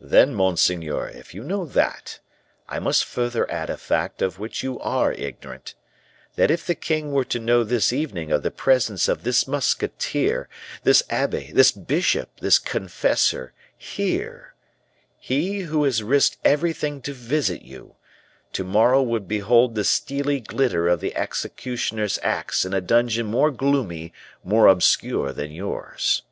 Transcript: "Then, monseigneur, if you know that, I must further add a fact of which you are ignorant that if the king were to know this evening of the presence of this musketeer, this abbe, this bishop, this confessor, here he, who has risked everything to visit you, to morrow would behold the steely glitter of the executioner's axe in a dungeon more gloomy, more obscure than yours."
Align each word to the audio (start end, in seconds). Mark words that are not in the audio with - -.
"Then, 0.00 0.34
monseigneur, 0.34 1.06
if 1.08 1.32
you 1.32 1.44
know 1.44 1.64
that, 1.66 2.18
I 2.68 2.80
must 2.80 3.04
further 3.04 3.48
add 3.48 3.70
a 3.70 3.76
fact 3.76 4.20
of 4.20 4.40
which 4.40 4.64
you 4.64 4.80
are 4.80 5.12
ignorant 5.12 5.76
that 6.34 6.50
if 6.50 6.66
the 6.66 6.74
king 6.74 7.12
were 7.12 7.24
to 7.26 7.38
know 7.38 7.62
this 7.62 7.92
evening 7.92 8.32
of 8.32 8.42
the 8.42 8.50
presence 8.50 9.06
of 9.06 9.22
this 9.22 9.46
musketeer, 9.46 10.48
this 10.82 11.04
abbe, 11.10 11.52
this 11.52 11.70
bishop, 11.70 12.40
this 12.40 12.58
confessor, 12.58 13.52
here 13.78 14.56
he, 15.16 15.60
who 15.60 15.84
has 15.84 16.02
risked 16.02 16.38
everything 16.44 17.00
to 17.02 17.12
visit 17.12 17.62
you, 17.62 17.94
to 18.52 18.64
morrow 18.64 19.00
would 19.00 19.28
behold 19.28 19.76
the 19.76 19.84
steely 19.84 20.40
glitter 20.40 20.88
of 20.88 20.98
the 20.98 21.14
executioner's 21.14 22.18
axe 22.24 22.64
in 22.64 22.74
a 22.74 22.80
dungeon 22.80 23.26
more 23.26 23.52
gloomy, 23.52 24.12
more 24.42 24.66
obscure 24.66 25.30
than 25.32 25.52
yours." 25.52 26.22